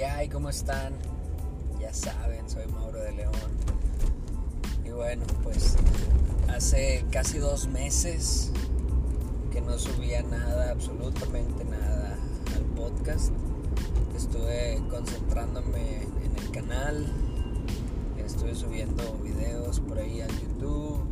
¿Qué 0.00 0.06
hay? 0.06 0.28
¿Cómo 0.30 0.48
están? 0.48 0.94
Ya 1.78 1.92
saben, 1.92 2.48
soy 2.48 2.64
Mauro 2.68 3.00
de 3.00 3.12
León. 3.12 3.34
Y 4.82 4.88
bueno, 4.88 5.24
pues 5.42 5.76
hace 6.48 7.04
casi 7.10 7.36
dos 7.36 7.68
meses 7.68 8.50
que 9.52 9.60
no 9.60 9.78
subía 9.78 10.22
nada, 10.22 10.70
absolutamente 10.70 11.66
nada 11.66 12.16
al 12.56 12.64
podcast. 12.74 13.30
Estuve 14.16 14.82
concentrándome 14.88 16.04
en 16.04 16.34
el 16.34 16.50
canal, 16.50 17.06
estuve 18.16 18.54
subiendo 18.54 19.18
videos 19.22 19.80
por 19.80 19.98
ahí 19.98 20.22
a 20.22 20.28
YouTube, 20.28 21.04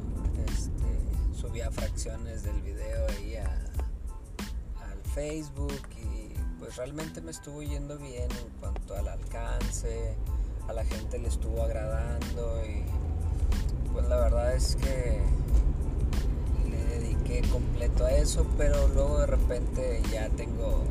este, 0.46 1.38
subía 1.38 1.70
fracciones 1.70 2.42
del 2.42 2.62
video 2.62 3.06
ahí 3.18 3.36
al 3.36 5.02
Facebook 5.14 5.78
y 6.02 6.07
pues 6.68 6.76
realmente 6.76 7.22
me 7.22 7.30
estuvo 7.30 7.62
yendo 7.62 7.96
bien 7.96 8.28
en 8.30 8.60
cuanto 8.60 8.94
al 8.94 9.08
alcance, 9.08 10.14
a 10.68 10.74
la 10.74 10.84
gente 10.84 11.18
le 11.18 11.28
estuvo 11.28 11.62
agradando 11.62 12.62
y 12.62 12.84
pues 13.90 14.06
la 14.06 14.16
verdad 14.16 14.54
es 14.54 14.76
que 14.76 15.18
le 16.68 16.84
dediqué 16.84 17.40
completo 17.48 18.04
a 18.04 18.10
eso, 18.10 18.46
pero 18.58 18.86
luego 18.88 19.20
de 19.20 19.26
repente 19.28 20.02
ya 20.12 20.28
tengo 20.28 20.84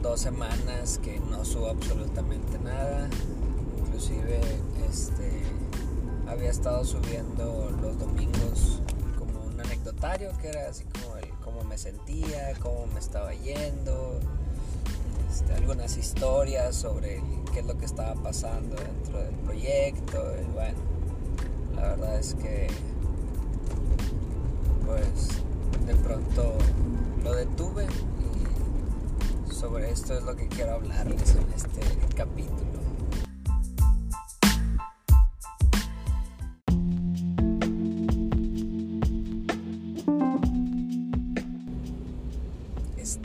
dos 0.00 0.20
semanas 0.20 1.00
que 1.02 1.18
no 1.18 1.44
subo 1.44 1.70
absolutamente 1.70 2.56
nada, 2.60 3.08
inclusive 3.76 4.38
este 4.88 5.32
había 6.28 6.50
estado 6.50 6.84
subiendo 6.84 7.72
los 7.82 7.98
domingos 7.98 8.80
como 9.18 9.46
un 9.46 9.60
anecdotario 9.60 10.30
que 10.40 10.50
era 10.50 10.68
así 10.68 10.84
como 10.84 11.16
el 11.16 11.28
cómo 11.42 11.64
me 11.64 11.76
sentía, 11.76 12.52
cómo 12.62 12.86
me 12.86 13.00
estaba 13.00 13.34
yendo, 13.34 14.20
este, 15.34 15.52
algunas 15.54 15.96
historias 15.96 16.76
sobre 16.76 17.20
qué 17.52 17.58
es 17.60 17.66
lo 17.66 17.76
que 17.76 17.86
estaba 17.86 18.14
pasando 18.14 18.76
dentro 18.76 19.18
del 19.20 19.34
proyecto. 19.36 20.32
Y 20.40 20.52
bueno, 20.52 20.78
la 21.74 21.82
verdad 21.88 22.18
es 22.20 22.34
que 22.34 22.68
pues 24.86 25.42
de 25.86 25.94
pronto 25.96 26.56
lo 27.24 27.34
detuve 27.34 27.86
y 29.48 29.52
sobre 29.52 29.90
esto 29.90 30.16
es 30.16 30.22
lo 30.22 30.36
que 30.36 30.46
quiero 30.46 30.74
hablarles 30.74 31.34
en 31.34 31.52
este 31.56 31.63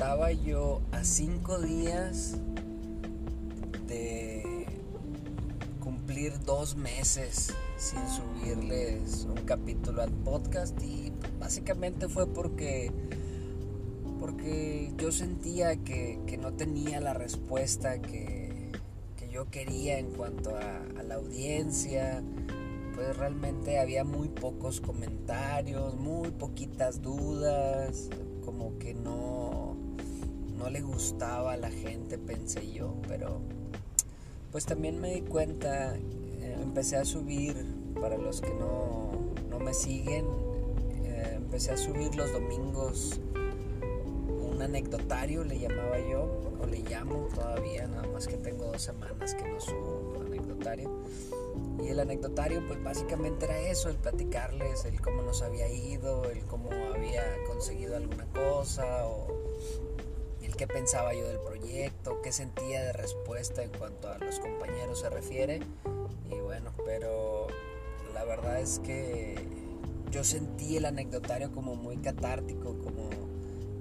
Estaba 0.10 0.32
yo 0.32 0.82
a 0.92 1.04
cinco 1.04 1.60
días 1.60 2.36
de 3.86 4.66
cumplir 5.80 6.34
dos 6.46 6.76
meses 6.76 7.54
sin 7.78 8.00
subirles 8.10 9.28
un 9.30 9.46
capítulo 9.46 10.02
al 10.02 10.10
podcast 10.10 10.82
y 10.82 11.14
básicamente 11.40 12.10
fue 12.10 12.26
porque 12.26 12.92
porque 14.20 14.92
yo 14.98 15.12
sentía 15.12 15.76
que, 15.76 16.20
que 16.26 16.38
no 16.38 16.54
tenía 16.54 17.00
la 17.02 17.14
respuesta 17.14 18.02
que, 18.02 18.72
que 19.16 19.30
yo 19.30 19.52
quería 19.52 20.00
en 20.00 20.10
cuanto 20.10 20.56
a, 20.56 20.78
a, 21.00 21.04
la 21.04 21.16
audiencia. 21.16 22.24
Pues 22.96 23.16
realmente 23.16 23.78
había 23.78 24.04
muy 24.04 24.28
pocos 24.30 24.82
comentarios 24.82 25.96
muy 26.00 26.32
poquitas 26.32 27.04
dudas 27.04 28.10
como 28.44 28.80
que 28.80 28.96
no 28.96 29.89
no 30.60 30.70
le 30.70 30.82
gustaba 30.82 31.54
a 31.54 31.58
la 31.58 31.72
gente 31.72 32.18
pensé 32.18 32.72
yo 32.72 32.96
pero 33.08 33.42
pues 34.52 34.66
también 34.66 35.00
me 35.00 35.16
di 35.16 35.22
cuenta 35.22 35.96
empecé 36.62 36.98
a 36.98 37.06
subir, 37.06 37.56
para 38.00 38.18
los 38.18 38.42
que 38.42 38.54
no, 38.54 39.12
no 39.50 39.60
me 39.60 39.74
siguen, 39.74 40.26
eh, 41.04 41.34
empecé 41.36 41.72
a 41.72 41.78
subir 41.78 42.16
los 42.16 42.32
domingos 42.32 43.20
un 44.30 44.62
anecdotario, 44.62 45.44
le 45.44 45.58
llamaba 45.58 45.98
yo, 46.00 46.54
o 46.62 46.66
le 46.66 46.80
llamo 46.80 47.28
todavía, 47.34 47.88
nada 47.88 48.08
más 48.08 48.28
que 48.28 48.38
tengo 48.38 48.66
dos 48.66 48.82
semanas 48.82 49.34
que 49.34 49.50
no 49.50 49.60
subo 49.60 50.16
un 50.18 50.28
anecdotario. 50.28 50.92
Y 51.84 51.88
el 51.88 52.00
anecdotario 52.00 52.66
pues 52.68 52.84
básicamente 52.84 53.46
era 53.46 53.60
eso, 53.62 53.90
el 53.90 53.96
platicarles, 53.96 54.86
el 54.86 55.00
cómo 55.02 55.22
nos 55.22 55.42
había 55.42 55.72
ido, 55.72 56.26
el 56.30 56.44
cómo 56.46 56.70
había 56.94 57.24
conseguido 57.48 57.96
alguna 57.96 58.26
cosa 58.26 59.08
qué 60.60 60.68
pensaba 60.68 61.14
yo 61.14 61.26
del 61.26 61.40
proyecto, 61.40 62.22
qué 62.22 62.34
sentía 62.34 62.84
de 62.84 62.92
respuesta 62.92 63.64
en 63.64 63.70
cuanto 63.70 64.10
a 64.10 64.18
los 64.18 64.42
compañeros 64.42 65.00
se 65.00 65.10
refiere. 65.10 65.62
Y 66.30 66.36
bueno, 66.36 66.72
pero 66.86 67.48
la 68.14 68.26
verdad 68.26 68.60
es 68.60 68.80
que 68.80 69.36
yo 70.12 70.26
sentí 70.26 70.76
el 70.76 70.84
anecdotario 70.84 71.54
como 71.54 71.78
muy 71.78 71.96
catártico, 72.00 72.78
como 72.78 73.08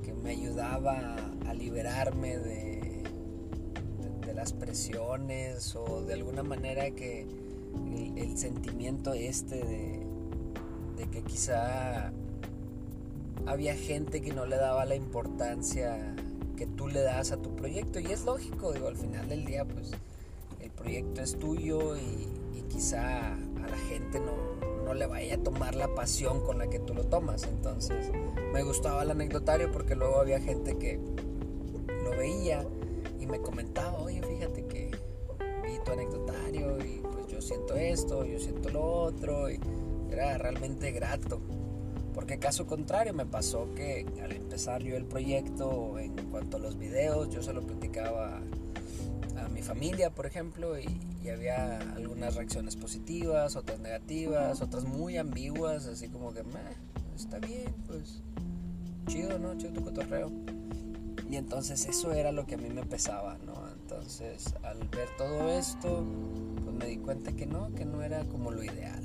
que 0.05 0.13
me 0.13 0.31
ayudaba 0.31 1.17
a 1.49 1.53
liberarme 1.53 2.39
de, 2.39 3.03
de, 4.01 4.27
de 4.29 4.35
las 4.35 4.53
presiones 4.53 5.75
o 5.75 6.03
de 6.03 6.15
alguna 6.15 6.45
manera 6.45 6.93
que 6.93 7.23
el, 7.23 8.17
el 8.17 8.39
sentimiento 8.39 9.15
este 9.15 9.57
de, 9.57 10.07
de, 10.97 11.11
que 11.11 11.23
quizá 11.25 12.13
había 13.47 13.75
gente 13.75 14.21
que 14.21 14.33
no 14.33 14.47
le 14.47 14.55
daba 14.55 14.85
la 14.85 14.95
importancia 14.95 16.15
que 16.59 16.67
tú 16.67 16.89
le 16.89 17.03
das 17.03 17.31
a 17.31 17.37
tu 17.37 17.55
proyecto 17.55 18.01
y 18.01 18.07
es 18.07 18.25
lógico, 18.25 18.73
digo, 18.73 18.89
al 18.89 18.97
final 18.97 19.29
del 19.29 19.45
día 19.45 19.65
pues 19.65 19.93
el 20.61 20.71
proyecto 20.73 21.21
es 21.21 21.39
tuyo 21.39 21.97
y, 21.97 22.27
y 22.59 22.63
quizá 22.69 23.35
a 23.35 23.69
la 23.71 23.79
gente 23.89 24.19
no, 24.19 24.33
no, 24.85 24.93
le 24.93 25.07
vaya 25.07 25.37
a 25.37 25.39
tomar 25.39 25.77
la 25.77 25.95
pasión 25.95 26.41
con 26.41 26.59
la 26.59 26.69
que 26.69 26.81
tú 26.81 26.95
lo 26.95 27.05
tomas. 27.05 27.45
Entonces 27.45 28.11
me 28.53 28.65
gustaba 28.65 29.05
el 29.05 29.13
anecdotario 29.13 29.71
porque 29.71 29.95
luego 29.95 30.21
había 30.21 30.41
gente 30.41 30.77
que 30.77 30.99
lo 32.03 32.11
veía 32.11 32.67
y 33.21 33.27
me 33.27 33.41
comentaba, 33.41 33.97
oye, 34.01 34.21
fíjate 34.21 34.67
que 34.67 34.91
vi 35.63 35.79
tu 35.85 35.93
anecdotario 35.93 36.77
y 36.85 37.01
pues 37.03 37.29
yo 37.29 37.41
siento 37.41 37.77
esto, 37.77 38.25
yo 38.25 38.41
siento 38.41 38.69
lo 38.71 38.83
otro 38.85 39.49
y 39.49 39.61
era 40.11 40.37
realmente 40.39 40.91
grato. 40.91 41.41
Porque 42.19 42.41
caso 42.41 42.67
contrario 42.67 43.15
me 43.15 43.27
pasó 43.27 43.73
que 43.77 44.05
al 44.21 44.33
empezar 44.33 44.83
yo 44.83 44.97
el 44.97 45.05
proyecto 45.05 46.01
en 46.01 46.17
cuanto 46.33 46.57
a 46.57 46.61
los 46.61 46.77
videos, 46.77 47.31
yo 47.31 47.45
se 47.45 47.53
lo 47.53 47.63
platicaba 47.63 48.43
a 49.41 49.49
mi 49.51 49.63
familia, 49.63 50.11
por 50.11 50.27
ejemplo, 50.27 50.77
y, 50.81 51.01
y, 51.23 51.29
había 51.29 51.79
algunas 51.95 52.35
reacciones 52.35 52.75
positivas, 52.75 53.55
otras 53.55 53.79
negativas, 53.79 54.61
otras 54.63 54.83
muy 54.83 55.17
ambiguas, 55.17 55.87
así 55.87 56.09
como 56.09 56.35
que, 56.35 56.43
está 57.17 57.39
bien, 57.39 57.73
pues, 57.87 58.21
chido, 59.07 59.39
¿no? 59.39 59.57
Chido 59.57 59.75
tu 59.75 59.85
cotorreo. 59.85 60.33
Y 61.31 61.37
entonces 61.37 61.87
eso 61.87 62.13
era 62.13 62.33
lo 62.33 62.47
que 62.47 62.57
a 62.57 62.59
mí 62.59 62.69
me 62.69 62.83
pesaba, 62.83 63.39
¿no? 63.47 63.71
Entonces, 63.81 64.57
al 64.65 64.79
ver 64.89 65.09
todo 65.17 65.57
esto, 65.57 66.05
pues 66.65 66.75
me 66.75 66.87
di 66.87 66.97
cuenta 66.97 67.31
que 67.31 67.47
no, 67.47 67.73
que 67.77 67.85
no 67.85 68.03
era 68.03 68.25
como 68.25 68.51
lo 68.51 68.65
ideal. 68.65 69.05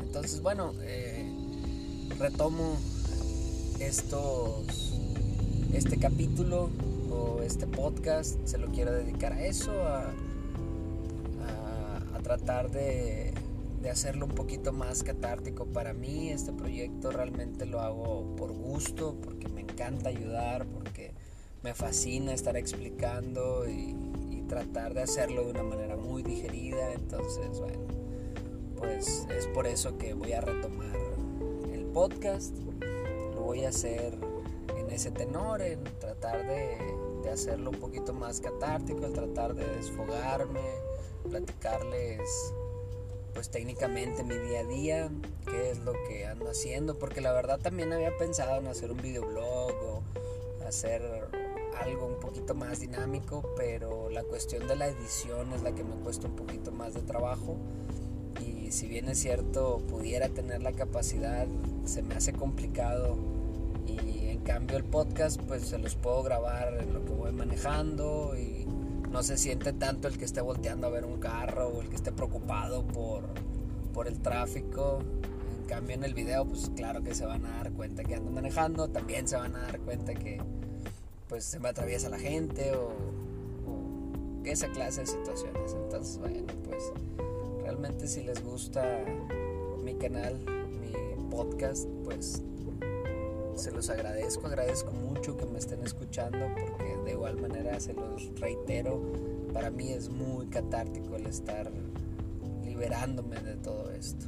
Entonces, 0.00 0.40
bueno, 0.40 0.72
eh, 0.80 1.30
retomo 2.18 2.76
estos, 3.80 4.98
este 5.72 5.98
capítulo 5.98 6.70
o 7.10 7.42
este 7.42 7.66
podcast, 7.66 8.38
se 8.46 8.58
lo 8.58 8.68
quiero 8.68 8.92
dedicar 8.92 9.32
a 9.32 9.44
eso, 9.44 9.72
a, 9.86 10.12
tratar 12.22 12.72
de, 12.72 13.32
hacerlo 13.88 14.26
un 14.26 14.32
poquito 14.32 14.72
más 14.72 15.04
catártico 15.04 15.66
para 15.66 15.92
mí. 15.92 16.30
Este 16.30 16.52
proyecto 16.52 17.12
realmente 17.12 17.66
lo 17.66 17.80
hago 17.80 18.34
por 18.34 18.50
gusto, 18.52 19.14
porque 19.22 19.48
me 19.48 19.60
encanta 19.60 20.08
ayudar, 20.08 20.66
porque 20.66 21.12
me 21.62 21.72
fascina 21.72 22.32
estar 22.32 22.56
explicando 22.56 23.68
y 23.68 23.94
tratar 24.48 24.94
de 24.94 25.02
hacerlo 25.02 25.44
de 25.44 25.50
una 25.52 25.62
manera 25.62 25.96
muy 25.96 26.24
digerida. 26.24 26.94
Entonces, 26.94 27.60
bueno, 27.60 27.86
pues 28.76 29.26
es 29.36 29.46
por 29.46 29.68
eso 29.68 29.96
que 29.96 30.14
voy 30.14 30.32
a 30.32 30.40
retomar 30.40 31.15
podcast. 31.96 32.54
Lo 33.34 33.40
voy 33.40 33.64
a 33.64 33.70
hacer 33.70 34.18
en 34.76 34.90
ese 34.90 35.10
tenor, 35.10 35.62
en 35.62 35.82
tratar 35.98 36.46
de, 36.46 36.76
hacerlo 37.32 37.70
un 37.70 37.80
poquito 37.80 38.12
más 38.12 38.38
catártico, 38.38 39.06
en 39.06 39.14
tratar 39.14 39.54
de 39.54 39.66
desfogarme, 39.66 40.60
platicarles 41.28 42.20
pues 43.32 43.50
técnicamente 43.50 44.22
mi 44.24 44.34
día 44.34 44.60
a 44.60 44.64
día, 44.64 45.10
qué 45.46 45.70
es 45.70 45.78
lo 45.78 45.94
que 46.06 46.26
ando 46.26 46.50
haciendo, 46.50 46.98
porque 46.98 47.22
la 47.22 47.32
verdad 47.32 47.58
también 47.58 47.90
había 47.94 48.14
pensado 48.18 48.58
en 48.58 48.66
hacer 48.66 48.90
un 48.92 49.00
videoblog 49.00 49.72
o 49.82 50.02
hacer 50.66 51.02
algo 51.82 52.06
un 52.06 52.20
poquito 52.20 52.54
más 52.54 52.80
dinámico, 52.80 53.54
pero 53.56 54.10
la 54.10 54.22
cuestión 54.22 54.68
de 54.68 54.76
la 54.76 54.86
edición 54.88 55.50
es 55.54 55.62
la 55.62 55.74
que 55.74 55.82
me 55.82 55.94
cuesta 55.96 56.26
un 56.26 56.36
poquito 56.36 56.72
más 56.72 56.92
de 56.92 57.00
trabajo 57.00 57.56
si 58.70 58.86
bien 58.86 59.08
es 59.08 59.18
cierto 59.18 59.82
pudiera 59.88 60.28
tener 60.28 60.62
la 60.62 60.72
capacidad 60.72 61.46
se 61.84 62.02
me 62.02 62.14
hace 62.14 62.32
complicado 62.32 63.16
y 63.86 64.28
en 64.28 64.40
cambio 64.40 64.76
el 64.76 64.84
podcast 64.84 65.40
pues 65.42 65.68
se 65.68 65.78
los 65.78 65.94
puedo 65.94 66.22
grabar 66.22 66.76
en 66.80 66.92
lo 66.92 67.04
que 67.04 67.12
voy 67.12 67.32
manejando 67.32 68.34
y 68.36 68.66
no 69.10 69.22
se 69.22 69.38
siente 69.38 69.72
tanto 69.72 70.08
el 70.08 70.18
que 70.18 70.24
esté 70.24 70.40
volteando 70.40 70.86
a 70.86 70.90
ver 70.90 71.04
un 71.04 71.18
carro 71.18 71.68
o 71.68 71.80
el 71.80 71.88
que 71.88 71.96
esté 71.96 72.12
preocupado 72.12 72.86
por, 72.86 73.24
por 73.94 74.08
el 74.08 74.20
tráfico. 74.20 74.98
En 75.58 75.66
cambio 75.66 75.94
en 75.94 76.04
el 76.04 76.14
video 76.14 76.44
pues 76.44 76.70
claro 76.76 77.02
que 77.02 77.14
se 77.14 77.24
van 77.24 77.44
a 77.46 77.50
dar 77.56 77.72
cuenta 77.72 78.04
que 78.04 78.14
ando 78.14 78.30
manejando, 78.30 78.88
también 78.88 79.26
se 79.26 79.36
van 79.36 79.56
a 79.56 79.62
dar 79.62 79.80
cuenta 79.80 80.14
que 80.14 80.40
pues 81.28 81.44
se 81.44 81.58
me 81.58 81.68
atraviesa 81.68 82.08
la 82.08 82.18
gente 82.18 82.72
o, 82.72 82.88
o 83.66 84.44
esa 84.44 84.68
clase 84.68 85.00
de 85.00 85.06
situaciones. 85.06 85.72
Entonces 85.72 86.18
bueno 86.18 86.46
pues 86.64 86.92
realmente 87.66 88.06
si 88.06 88.22
les 88.22 88.44
gusta 88.44 88.80
mi 89.82 89.94
canal, 89.94 90.36
mi 90.80 90.92
podcast 91.28 91.88
pues 92.04 92.40
se 93.56 93.72
los 93.72 93.90
agradezco, 93.90 94.46
agradezco 94.46 94.92
mucho 94.92 95.36
que 95.36 95.46
me 95.46 95.58
estén 95.58 95.82
escuchando 95.82 96.38
porque 96.60 96.96
de 97.04 97.10
igual 97.10 97.40
manera 97.40 97.80
se 97.80 97.92
los 97.92 98.30
reitero, 98.38 99.02
para 99.52 99.72
mí 99.72 99.90
es 99.90 100.08
muy 100.08 100.46
catártico 100.46 101.16
el 101.16 101.26
estar 101.26 101.68
liberándome 102.64 103.40
de 103.40 103.56
todo 103.56 103.90
esto. 103.90 104.26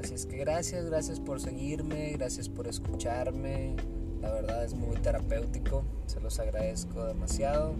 Así 0.00 0.14
es 0.14 0.24
que 0.24 0.36
gracias, 0.36 0.86
gracias 0.86 1.18
por 1.18 1.40
seguirme, 1.40 2.12
gracias 2.12 2.48
por 2.48 2.68
escucharme, 2.68 3.74
la 4.22 4.30
verdad 4.30 4.64
es 4.64 4.72
muy 4.74 4.96
terapéutico, 4.98 5.82
se 6.06 6.20
los 6.20 6.38
agradezco 6.38 7.06
demasiado. 7.06 7.74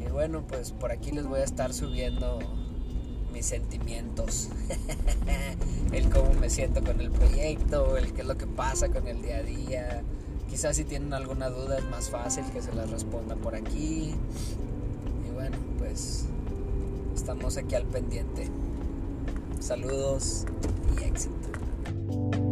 Y 0.00 0.08
bueno, 0.12 0.46
pues 0.46 0.70
por 0.70 0.92
aquí 0.92 1.10
les 1.10 1.26
voy 1.26 1.40
a 1.40 1.44
estar 1.44 1.74
subiendo 1.74 2.38
mis 3.32 3.46
sentimientos, 3.46 4.48
el 5.92 6.10
cómo 6.10 6.32
me 6.34 6.50
siento 6.50 6.82
con 6.82 7.00
el 7.00 7.10
proyecto, 7.10 7.96
el 7.96 8.12
qué 8.12 8.22
es 8.22 8.26
lo 8.26 8.36
que 8.36 8.46
pasa 8.46 8.88
con 8.88 9.06
el 9.06 9.22
día 9.22 9.38
a 9.38 9.42
día. 9.42 10.02
Quizás 10.48 10.76
si 10.76 10.84
tienen 10.84 11.12
alguna 11.12 11.50
duda 11.50 11.78
es 11.78 11.84
más 11.84 12.08
fácil 12.08 12.44
que 12.52 12.62
se 12.62 12.72
las 12.74 12.90
responda 12.90 13.36
por 13.36 13.54
aquí. 13.54 14.14
Y 15.26 15.34
bueno, 15.34 15.56
pues 15.78 16.24
estamos 17.14 17.56
aquí 17.56 17.74
al 17.74 17.84
pendiente. 17.84 18.48
Saludos 19.60 20.46
y 20.98 21.04
éxito. 21.04 22.47